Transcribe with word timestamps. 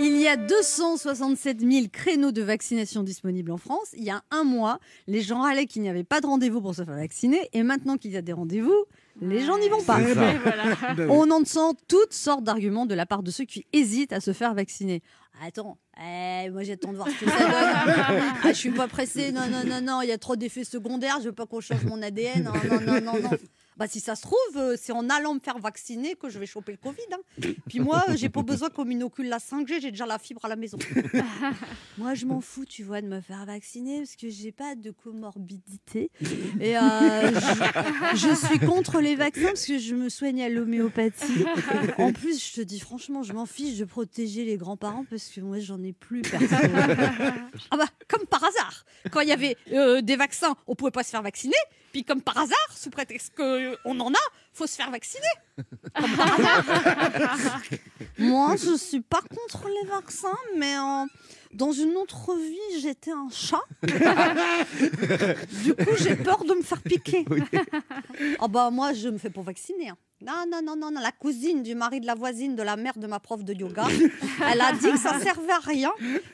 Il 0.00 0.20
y 0.20 0.28
a 0.28 0.36
267 0.36 1.60
000 1.60 1.86
créneaux 1.92 2.30
de 2.30 2.42
vaccination 2.42 3.02
disponibles 3.02 3.50
en 3.50 3.56
France. 3.56 3.88
Il 3.94 4.04
y 4.04 4.10
a 4.10 4.22
un 4.30 4.44
mois, 4.44 4.78
les 5.08 5.20
gens 5.20 5.42
râlaient 5.42 5.66
qu'il 5.66 5.82
n'y 5.82 5.88
avait 5.88 6.04
pas 6.04 6.20
de 6.20 6.26
rendez-vous 6.26 6.60
pour 6.60 6.74
se 6.74 6.84
faire 6.84 6.94
vacciner. 6.94 7.48
Et 7.52 7.64
maintenant 7.64 7.96
qu'il 7.96 8.12
y 8.12 8.16
a 8.16 8.22
des 8.22 8.32
rendez-vous, 8.32 8.84
les 9.20 9.44
gens 9.44 9.58
n'y 9.58 9.68
vont 9.68 9.82
pas. 9.82 9.98
Ça. 10.14 10.94
On 11.08 11.30
entend 11.32 11.74
toutes 11.88 12.12
sortes 12.12 12.44
d'arguments 12.44 12.86
de 12.86 12.94
la 12.94 13.06
part 13.06 13.24
de 13.24 13.32
ceux 13.32 13.44
qui 13.44 13.66
hésitent 13.72 14.12
à 14.12 14.20
se 14.20 14.32
faire 14.32 14.54
vacciner. 14.54 15.02
Attends, 15.44 15.78
eh, 16.00 16.50
moi 16.50 16.62
j'attends 16.62 16.92
de 16.92 16.96
voir 16.96 17.08
ce 17.08 17.24
que 17.24 17.30
ça 17.30 17.38
donne. 17.38 18.22
Ah, 18.44 18.52
je 18.52 18.58
suis 18.58 18.70
pas 18.70 18.88
pressée, 18.88 19.32
non, 19.32 19.42
non, 19.50 19.62
non, 19.64 19.80
non, 19.80 20.02
il 20.02 20.08
y 20.08 20.12
a 20.12 20.18
trop 20.18 20.36
d'effets 20.36 20.64
secondaires, 20.64 21.18
je 21.20 21.26
veux 21.26 21.32
pas 21.32 21.46
qu'on 21.46 21.60
change 21.60 21.84
mon 21.84 22.00
ADN. 22.02 22.44
Non, 22.44 22.52
non, 22.52 22.80
non, 22.80 23.00
non, 23.00 23.20
non. 23.20 23.30
Bah, 23.78 23.86
si 23.88 24.00
ça 24.00 24.16
se 24.16 24.22
trouve, 24.22 24.36
euh, 24.56 24.76
c'est 24.76 24.90
en 24.92 25.08
allant 25.08 25.34
me 25.34 25.40
faire 25.40 25.58
vacciner 25.58 26.16
que 26.16 26.28
je 26.28 26.38
vais 26.40 26.46
choper 26.46 26.72
le 26.72 26.78
Covid. 26.78 27.00
hein. 27.12 27.50
Puis 27.68 27.78
moi, 27.78 28.04
euh, 28.08 28.16
j'ai 28.16 28.28
pas 28.28 28.42
besoin 28.52 28.70
qu'on 28.70 28.84
m'inocule 28.84 29.28
la 29.28 29.38
5G, 29.38 29.80
j'ai 29.80 29.90
déjà 29.92 30.04
la 30.04 30.18
fibre 30.18 30.44
à 30.44 30.48
la 30.48 30.56
maison. 30.56 30.78
moi, 31.98 32.14
je 32.14 32.26
m'en 32.26 32.40
fous, 32.40 32.64
tu 32.64 32.82
vois, 32.82 33.00
de 33.00 33.06
me 33.06 33.20
faire 33.20 33.46
vacciner 33.46 33.98
parce 33.98 34.16
que 34.16 34.28
j'ai 34.28 34.50
pas 34.50 34.74
de 34.74 34.90
comorbidité. 34.90 36.10
Et 36.60 36.76
euh, 36.76 37.30
je, 38.14 38.16
je 38.28 38.34
suis 38.34 38.58
contre 38.58 39.00
les 39.00 39.14
vaccins 39.14 39.46
parce 39.46 39.64
que 39.66 39.78
je 39.78 39.94
me 39.94 40.08
soigne 40.08 40.42
à 40.42 40.48
l'homéopathie. 40.48 41.44
En 41.98 42.12
plus, 42.12 42.44
je 42.48 42.54
te 42.56 42.60
dis 42.60 42.80
franchement, 42.80 43.22
je 43.22 43.32
m'en 43.32 43.46
fiche 43.46 43.78
de 43.78 43.84
protéger 43.84 44.44
les 44.44 44.56
grands-parents 44.56 45.04
parce 45.08 45.28
que 45.28 45.40
moi, 45.40 45.60
j'en 45.60 45.82
ai 45.82 45.92
plus 45.92 46.22
perso. 46.22 46.46
Ah 47.70 47.76
bah, 47.76 47.86
comme 48.08 48.26
par 48.26 48.42
hasard, 48.44 48.84
quand 49.10 49.20
il 49.20 49.28
y 49.28 49.32
avait 49.32 49.56
euh, 49.72 50.00
des 50.00 50.16
vaccins, 50.16 50.56
on 50.66 50.74
pouvait 50.74 50.90
pas 50.90 51.02
se 51.02 51.10
faire 51.10 51.22
vacciner. 51.22 51.56
Puis 51.98 52.04
comme 52.04 52.22
par 52.22 52.38
hasard, 52.38 52.68
sous 52.76 52.90
prétexte 52.90 53.34
qu'on 53.36 53.98
en 53.98 54.12
a, 54.12 54.24
faut 54.52 54.68
se 54.68 54.76
faire 54.76 54.88
vacciner. 54.88 55.26
Comme 56.00 56.14
par 56.16 56.38
hasard. 56.38 57.60
Moi, 58.18 58.54
je 58.54 58.76
suis 58.76 59.00
pas 59.00 59.20
contre 59.22 59.66
les 59.66 59.88
vaccins, 59.88 60.38
mais 60.56 60.76
euh, 60.76 61.06
dans 61.52 61.72
une 61.72 61.96
autre 61.96 62.36
vie, 62.36 62.80
j'étais 62.80 63.10
un 63.10 63.28
chat. 63.32 63.64
du 63.82 65.74
coup, 65.74 65.96
j'ai 65.98 66.14
peur 66.14 66.44
de 66.44 66.54
me 66.54 66.62
faire 66.62 66.82
piquer. 66.82 67.24
Ah 68.38 68.46
bah 68.46 68.70
moi, 68.70 68.92
je 68.92 69.08
me 69.08 69.18
fais 69.18 69.30
pas 69.30 69.42
vacciner. 69.42 69.88
hein. 69.88 69.96
Non, 70.20 70.32
non, 70.50 70.60
non, 70.64 70.74
non, 70.76 70.90
non, 70.90 71.00
la 71.00 71.12
cousine 71.12 71.62
du 71.62 71.76
mari 71.76 72.00
de 72.00 72.06
la 72.06 72.14
voisine 72.16 72.56
de 72.56 72.62
la 72.62 72.76
mère 72.76 72.98
de 72.98 73.06
ma 73.06 73.20
prof 73.20 73.44
de 73.44 73.52
yoga, 73.54 73.86
elle 74.50 74.60
a 74.60 74.72
dit 74.72 74.90
que 74.90 74.98
ça 74.98 75.18
servait 75.22 75.52
à 75.52 75.60
rien. 75.60 75.92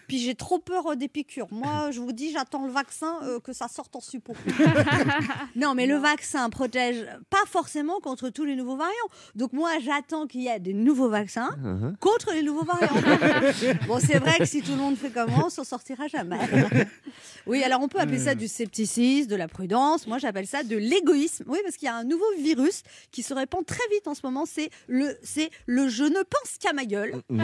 Puis 0.08 0.18
j'ai 0.20 0.34
trop 0.34 0.58
peur 0.58 0.92
euh, 0.92 0.94
des 0.96 1.08
piqûres. 1.08 1.48
Moi, 1.50 1.90
je 1.90 2.00
vous 2.00 2.12
dis, 2.12 2.32
j'attends 2.32 2.64
le 2.66 2.72
vaccin 2.72 3.18
euh, 3.24 3.40
que 3.40 3.52
ça 3.52 3.68
sorte 3.68 3.94
en 3.94 4.00
suppôt. 4.00 4.34
non, 5.56 5.74
mais 5.74 5.86
le 5.86 5.96
vaccin 5.96 6.48
protège 6.48 7.04
pas 7.28 7.44
forcément 7.46 8.00
contre 8.00 8.30
tous 8.30 8.44
les 8.44 8.56
nouveaux 8.56 8.76
variants. 8.76 8.94
Donc 9.34 9.52
moi, 9.52 9.70
j'attends 9.82 10.26
qu'il 10.26 10.42
y 10.42 10.48
ait 10.48 10.60
des 10.60 10.72
nouveaux 10.74 11.08
vaccins 11.08 11.50
Uh-huh. 11.64 11.96
contre 11.98 12.32
les 12.32 12.42
nouveaux 12.42 12.64
variants. 12.64 12.88
bon, 13.86 13.98
c'est 13.98 14.18
vrai 14.18 14.38
que 14.38 14.44
si 14.44 14.62
tout 14.62 14.72
le 14.72 14.78
monde 14.78 14.96
fait 14.96 15.10
comme 15.10 15.30
moi, 15.30 15.44
on 15.46 15.50
s'en 15.50 15.64
sortira 15.64 16.06
jamais. 16.08 16.38
Oui, 17.46 17.62
alors 17.62 17.80
on 17.82 17.88
peut 17.88 17.98
appeler 17.98 18.18
ça 18.18 18.34
du 18.34 18.48
scepticisme, 18.48 19.28
de 19.28 19.36
la 19.36 19.48
prudence. 19.48 20.06
Moi, 20.06 20.18
j'appelle 20.18 20.46
ça 20.46 20.62
de 20.62 20.76
l'égoïsme. 20.76 21.44
Oui, 21.46 21.58
parce 21.64 21.76
qu'il 21.76 21.86
y 21.86 21.90
a 21.90 21.94
un 21.94 22.04
nouveau 22.04 22.24
virus 22.38 22.82
qui 23.10 23.22
se 23.22 23.34
répand 23.34 23.64
très 23.64 23.73
vite 23.90 24.06
en 24.08 24.14
ce 24.14 24.20
moment. 24.24 24.44
C'est 24.46 24.70
le, 24.88 25.16
c'est 25.22 25.50
le 25.66 25.88
je 25.88 26.04
ne 26.04 26.22
pense 26.22 26.58
qu'à 26.60 26.72
ma 26.72 26.84
gueule. 26.84 27.22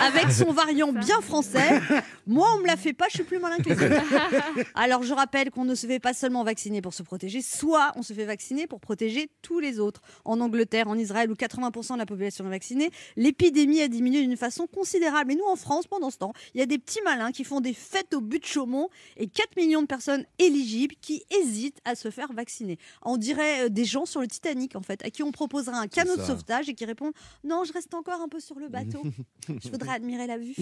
Avec 0.00 0.30
son 0.30 0.52
variant 0.52 0.92
bien 0.92 1.20
français. 1.20 1.80
Moi, 2.26 2.46
on 2.56 2.60
me 2.60 2.66
la 2.66 2.76
fait 2.76 2.92
pas, 2.92 3.06
je 3.08 3.14
suis 3.14 3.24
plus 3.24 3.38
malin 3.38 3.56
que 3.58 3.68
les 3.68 3.74
autres. 3.74 4.70
Alors, 4.74 5.02
je 5.02 5.12
rappelle 5.12 5.50
qu'on 5.50 5.64
ne 5.64 5.74
se 5.74 5.86
fait 5.86 6.00
pas 6.00 6.14
seulement 6.14 6.44
vacciner 6.44 6.80
pour 6.82 6.94
se 6.94 7.02
protéger, 7.02 7.42
soit 7.42 7.92
on 7.96 8.02
se 8.02 8.12
fait 8.12 8.24
vacciner 8.24 8.66
pour 8.66 8.80
protéger 8.80 9.28
tous 9.42 9.60
les 9.60 9.80
autres. 9.80 10.00
En 10.24 10.40
Angleterre, 10.40 10.88
en 10.88 10.96
Israël, 10.98 11.30
où 11.30 11.34
80% 11.34 11.94
de 11.94 11.98
la 11.98 12.06
population 12.06 12.46
est 12.46 12.50
vaccinée, 12.50 12.90
l'épidémie 13.16 13.80
a 13.80 13.88
diminué 13.88 14.22
d'une 14.22 14.36
façon 14.36 14.66
considérable. 14.66 15.32
Et 15.32 15.36
nous, 15.36 15.44
en 15.44 15.56
France, 15.56 15.86
pendant 15.86 16.10
ce 16.10 16.18
temps, 16.18 16.32
il 16.54 16.60
y 16.60 16.62
a 16.62 16.66
des 16.66 16.78
petits 16.78 17.02
malins 17.04 17.32
qui 17.32 17.44
font 17.44 17.60
des 17.60 17.74
fêtes 17.74 18.14
au 18.14 18.20
but 18.20 18.40
de 18.42 18.46
Chaumont 18.46 18.88
et 19.16 19.26
4 19.26 19.56
millions 19.56 19.82
de 19.82 19.86
personnes 19.86 20.24
éligibles 20.38 20.94
qui 21.00 21.24
hésitent 21.40 21.80
à 21.84 21.94
se 21.94 22.10
faire 22.10 22.32
vacciner. 22.32 22.78
On 23.02 23.16
dirait 23.16 23.66
euh, 23.66 23.68
des 23.68 23.84
gens 23.84 24.06
sur 24.06 24.20
le 24.20 24.26
Titanic, 24.26 24.76
en 24.76 24.82
fait, 24.82 25.04
à 25.04 25.10
qui 25.10 25.22
on 25.22 25.32
proposera 25.34 25.78
un 25.78 25.88
canot 25.88 26.16
de 26.16 26.22
sauvetage 26.22 26.68
et 26.68 26.74
qui 26.74 26.84
répondent 26.86 27.12
Non, 27.42 27.64
je 27.64 27.72
reste 27.72 27.92
encore 27.92 28.20
un 28.22 28.28
peu 28.28 28.40
sur 28.40 28.58
le 28.58 28.68
bateau. 28.68 29.02
Je 29.62 29.68
voudrais 29.68 29.92
admirer 29.96 30.26
la 30.26 30.38
vue. 30.38 30.54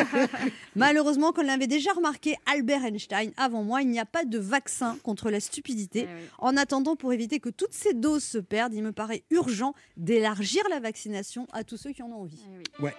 Malheureusement, 0.76 1.32
comme 1.32 1.46
l'avait 1.46 1.66
déjà 1.66 1.92
remarqué 1.92 2.36
Albert 2.46 2.84
Einstein 2.84 3.32
avant 3.36 3.64
moi, 3.64 3.82
il 3.82 3.88
n'y 3.88 3.98
a 3.98 4.04
pas 4.04 4.24
de 4.24 4.38
vaccin 4.38 4.96
contre 5.02 5.30
la 5.30 5.40
stupidité. 5.40 6.06
Eh 6.08 6.14
oui. 6.14 6.28
En 6.38 6.56
attendant, 6.56 6.94
pour 6.94 7.12
éviter 7.12 7.40
que 7.40 7.48
toutes 7.48 7.72
ces 7.72 7.94
doses 7.94 8.22
se 8.22 8.38
perdent, 8.38 8.74
il 8.74 8.82
me 8.82 8.92
paraît 8.92 9.24
urgent 9.30 9.74
d'élargir 9.96 10.62
la 10.70 10.78
vaccination 10.78 11.48
à 11.52 11.64
tous 11.64 11.76
ceux 11.76 11.92
qui 11.92 12.02
en 12.02 12.10
ont 12.10 12.22
envie. 12.22 12.44
Eh 12.46 12.58
oui. 12.58 12.84
Ouais. 12.84 12.94